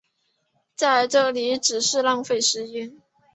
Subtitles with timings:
[0.75, 2.97] 在这里只是浪费时间